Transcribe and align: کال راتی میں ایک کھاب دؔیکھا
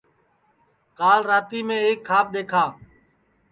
کال 0.99 1.19
راتی 1.29 1.59
میں 1.67 1.79
ایک 1.85 1.99
کھاب 2.07 2.25
دؔیکھا 2.33 2.63